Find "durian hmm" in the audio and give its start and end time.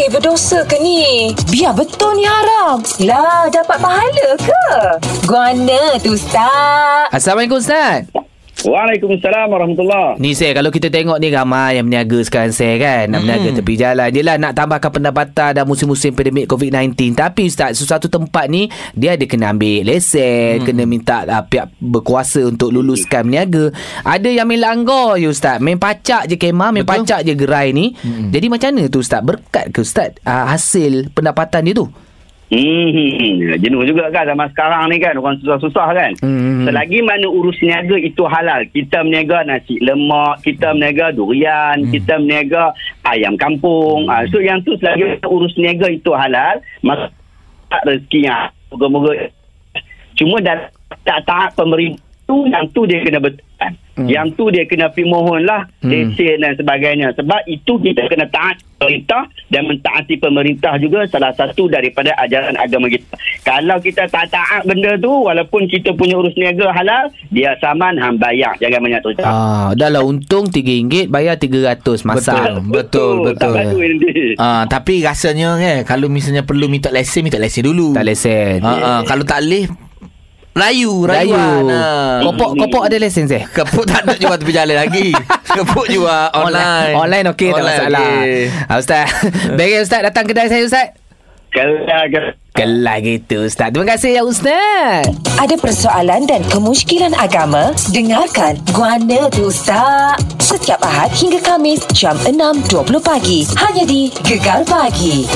41.14-41.94